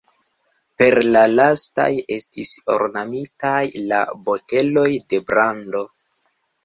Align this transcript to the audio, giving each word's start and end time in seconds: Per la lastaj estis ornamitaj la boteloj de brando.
Per 0.81 0.95
la 1.15 1.19
lastaj 1.33 1.89
estis 2.17 2.53
ornamitaj 2.77 3.61
la 3.93 4.01
boteloj 4.31 4.89
de 5.13 5.21
brando. 5.29 5.85